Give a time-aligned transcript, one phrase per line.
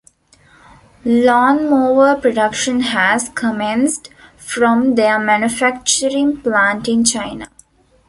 [1.05, 7.47] Lawnmower production has commenced from their manufacturing plant in China.